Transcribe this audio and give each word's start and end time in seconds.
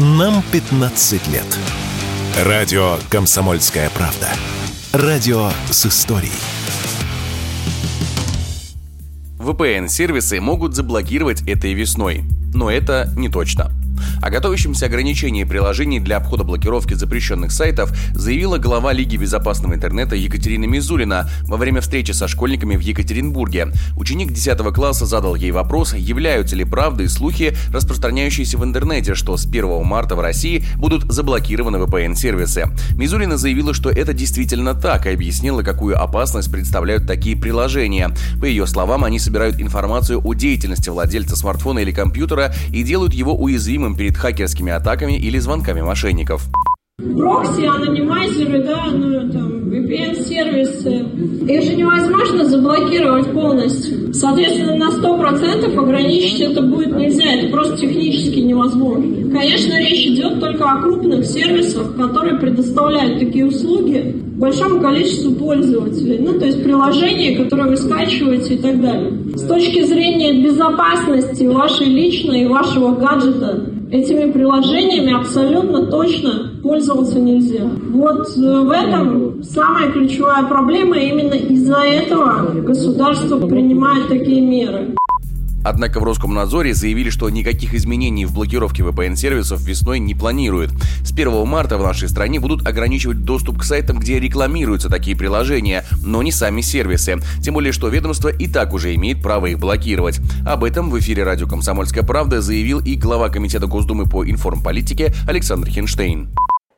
Нам 0.00 0.44
15 0.52 1.26
лет. 1.26 1.58
Радио 2.44 2.98
«Комсомольская 3.10 3.90
правда». 3.90 4.28
Радио 4.92 5.50
с 5.72 5.86
историей. 5.86 6.30
VPN-сервисы 9.40 10.40
могут 10.40 10.76
заблокировать 10.76 11.42
этой 11.48 11.72
весной, 11.72 12.22
но 12.54 12.70
это 12.70 13.12
не 13.16 13.28
точно. 13.28 13.72
О 14.20 14.30
готовящемся 14.30 14.86
ограничении 14.86 15.44
приложений 15.44 16.00
для 16.00 16.18
обхода 16.18 16.44
блокировки 16.44 16.94
запрещенных 16.94 17.52
сайтов 17.52 17.92
заявила 18.14 18.58
глава 18.58 18.92
Лиги 18.92 19.16
безопасного 19.16 19.74
интернета 19.74 20.16
Екатерина 20.16 20.64
Мизулина 20.64 21.30
во 21.42 21.56
время 21.56 21.80
встречи 21.80 22.12
со 22.12 22.28
школьниками 22.28 22.76
в 22.76 22.80
Екатеринбурге. 22.80 23.72
Ученик 23.96 24.32
10 24.32 24.58
класса 24.74 25.06
задал 25.06 25.34
ей 25.34 25.50
вопрос, 25.50 25.94
являются 25.94 26.56
ли 26.56 26.64
правдой 26.64 27.08
слухи, 27.08 27.54
распространяющиеся 27.72 28.58
в 28.58 28.64
интернете, 28.64 29.14
что 29.14 29.36
с 29.36 29.46
1 29.46 29.84
марта 29.84 30.16
в 30.16 30.20
России 30.20 30.64
будут 30.76 31.10
заблокированы 31.10 31.76
VPN-сервисы. 31.78 32.66
Мизулина 32.90 33.36
заявила, 33.36 33.74
что 33.74 33.90
это 33.90 34.12
действительно 34.12 34.74
так, 34.74 35.06
и 35.06 35.10
объяснила, 35.10 35.62
какую 35.62 36.00
опасность 36.00 36.50
представляют 36.50 37.06
такие 37.06 37.36
приложения. 37.36 38.14
По 38.40 38.44
ее 38.44 38.66
словам, 38.66 39.04
они 39.04 39.18
собирают 39.18 39.60
информацию 39.60 40.20
о 40.24 40.34
деятельности 40.34 40.88
владельца 40.88 41.36
смартфона 41.36 41.80
или 41.80 41.92
компьютера 41.92 42.54
и 42.70 42.82
делают 42.82 43.14
его 43.14 43.34
уязвимым 43.34 43.87
перед 43.96 44.16
хакерскими 44.16 44.72
атаками 44.72 45.16
или 45.16 45.38
звонками 45.38 45.80
мошенников. 45.80 46.48
Прокси, 46.98 47.64
анонимайзеры, 47.64 48.64
да, 48.64 48.86
ну 48.92 49.30
там, 49.30 49.47
VPN-сервисы. 49.78 51.06
Их 51.48 51.62
же 51.62 51.74
невозможно 51.74 52.44
заблокировать 52.44 53.32
полностью. 53.32 54.12
Соответственно, 54.12 54.76
на 54.76 54.90
100% 54.90 55.78
ограничить 55.78 56.40
это 56.40 56.62
будет 56.62 56.96
нельзя. 56.96 57.24
Это 57.32 57.48
просто 57.52 57.76
технически 57.78 58.40
невозможно. 58.40 59.30
Конечно, 59.30 59.78
речь 59.78 60.06
идет 60.06 60.40
только 60.40 60.64
о 60.64 60.80
крупных 60.82 61.24
сервисах, 61.24 61.96
которые 61.96 62.38
предоставляют 62.38 63.18
такие 63.18 63.46
услуги 63.46 64.14
большому 64.38 64.80
количеству 64.80 65.32
пользователей. 65.32 66.18
Ну, 66.20 66.38
то 66.38 66.46
есть 66.46 66.62
приложения, 66.62 67.36
которые 67.36 67.70
вы 67.70 67.76
скачиваете 67.76 68.54
и 68.54 68.58
так 68.58 68.80
далее. 68.80 69.12
С 69.34 69.42
точки 69.46 69.84
зрения 69.84 70.42
безопасности 70.42 71.44
вашей 71.44 71.86
личной 71.86 72.42
и 72.42 72.46
вашего 72.46 72.94
гаджета, 72.94 73.66
этими 73.90 74.30
приложениями 74.30 75.18
абсолютно 75.18 75.86
точно 75.86 76.47
пользоваться 76.88 77.18
нельзя. 77.18 77.64
Вот 77.90 78.28
э, 78.36 78.40
в 78.40 78.70
этом 78.70 79.42
самая 79.42 79.90
ключевая 79.90 80.44
проблема, 80.46 80.96
именно 80.96 81.34
из-за 81.34 81.80
этого 81.80 82.60
государство 82.60 83.46
принимает 83.46 84.08
такие 84.08 84.40
меры. 84.40 84.94
Однако 85.64 86.00
в 86.00 86.04
Роскомнадзоре 86.04 86.72
заявили, 86.72 87.10
что 87.10 87.28
никаких 87.28 87.74
изменений 87.74 88.24
в 88.24 88.32
блокировке 88.32 88.82
VPN-сервисов 88.84 89.60
весной 89.60 89.98
не 89.98 90.14
планируют. 90.14 90.70
С 91.04 91.12
1 91.12 91.46
марта 91.46 91.76
в 91.76 91.82
нашей 91.82 92.08
стране 92.08 92.40
будут 92.40 92.66
ограничивать 92.66 93.24
доступ 93.24 93.58
к 93.58 93.64
сайтам, 93.64 93.98
где 93.98 94.18
рекламируются 94.18 94.88
такие 94.88 95.16
приложения, 95.16 95.84
но 96.02 96.22
не 96.22 96.32
сами 96.32 96.62
сервисы. 96.62 97.16
Тем 97.42 97.54
более, 97.54 97.72
что 97.72 97.88
ведомство 97.88 98.28
и 98.28 98.46
так 98.48 98.72
уже 98.72 98.94
имеет 98.94 99.20
право 99.20 99.46
их 99.46 99.58
блокировать. 99.58 100.20
Об 100.46 100.64
этом 100.64 100.88
в 100.90 100.98
эфире 101.00 101.24
радио 101.24 101.46
«Комсомольская 101.46 102.04
правда» 102.04 102.40
заявил 102.40 102.78
и 102.78 102.94
глава 102.94 103.28
Комитета 103.28 103.66
Госдумы 103.66 104.06
по 104.06 104.24
информполитике 104.24 105.12
Александр 105.26 105.68
Хинштейн. 105.68 106.30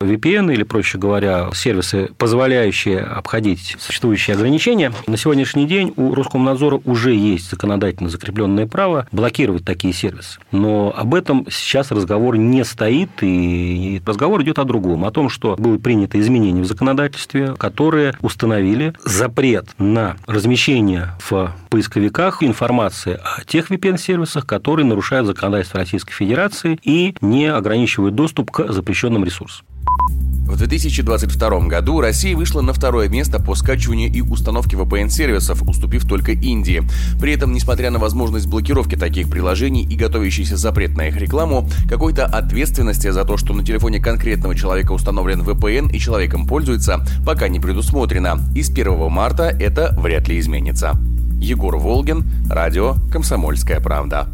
VPN 0.02 0.52
или, 0.52 0.62
проще 0.62 0.96
говоря, 0.96 1.50
сервисы, 1.54 2.10
позволяющие 2.16 3.00
обходить 3.00 3.76
существующие 3.78 4.34
ограничения. 4.34 4.92
На 5.06 5.18
сегодняшний 5.18 5.66
день 5.66 5.92
у 5.96 6.14
Роскомнадзора 6.14 6.80
уже 6.86 7.14
есть 7.14 7.50
законодательно 7.50 8.08
закрепленное 8.08 8.66
право 8.66 9.06
блокировать 9.12 9.64
такие 9.64 9.92
сервисы. 9.92 10.40
Но 10.52 10.92
об 10.96 11.14
этом 11.14 11.46
сейчас 11.50 11.90
разговор 11.90 12.38
не 12.38 12.64
стоит, 12.64 13.10
и 13.20 14.00
разговор 14.06 14.42
идет 14.42 14.58
о 14.58 14.64
другом, 14.64 15.04
о 15.04 15.10
том, 15.10 15.28
что 15.28 15.56
было 15.56 15.76
принято 15.76 16.18
изменения 16.18 16.62
в 16.62 16.66
законодательстве, 16.66 17.54
которые 17.56 18.14
установили 18.22 18.94
запрет 19.05 19.66
на 19.77 20.16
размещение 20.27 21.10
в 21.20 21.55
поисковиках 21.68 22.42
информации 22.42 23.20
о 23.22 23.44
тех 23.44 23.70
VPN-сервисах, 23.70 24.46
которые 24.46 24.86
нарушают 24.86 25.27
законодательство 25.27 25.80
Российской 25.80 26.14
Федерации 26.14 26.78
и 26.83 27.14
не 27.20 27.46
ограничивают 27.46 28.14
доступ 28.14 28.50
к 28.50 28.72
запрещенным 28.72 29.24
ресурсам. 29.24 29.66
В 30.50 30.56
2022 30.56 31.61
году 31.68 32.00
Россия 32.00 32.36
вышла 32.36 32.61
на 32.61 32.72
второе 32.72 33.08
место 33.08 33.40
по 33.40 33.55
скачиванию 33.55 34.12
и 34.12 34.20
установке 34.20 34.77
VPN-сервисов, 34.77 35.62
уступив 35.62 36.05
только 36.08 36.33
Индии. 36.33 36.83
При 37.20 37.33
этом, 37.34 37.52
несмотря 37.52 37.92
на 37.92 38.00
возможность 38.00 38.48
блокировки 38.48 38.96
таких 38.96 39.30
приложений 39.30 39.86
и 39.89 39.94
готовящийся 39.94 40.56
запрет 40.56 40.96
на 40.96 41.06
их 41.06 41.16
рекламу, 41.16 41.70
какой-то 41.89 42.27
ответственности 42.27 43.10
за 43.10 43.24
то, 43.24 43.36
что 43.36 43.55
на 43.55 43.64
телефоне 43.64 44.00
конкретного 44.00 44.56
человека 44.56 44.90
установлен 44.90 45.42
VPN 45.42 45.92
и 45.92 46.00
человеком 46.00 46.48
пользуется, 46.48 47.06
пока 47.24 47.46
не 47.46 47.60
предусмотрено. 47.60 48.40
И 48.52 48.64
с 48.64 48.70
1 48.70 49.08
марта 49.08 49.44
это 49.44 49.96
вряд 50.00 50.27
ли 50.27 50.40
изменится. 50.40 50.98
Егор 51.40 51.77
Волгин, 51.77 52.24
радио 52.50 52.96
«Комсомольская 53.12 53.78
правда». 53.78 54.27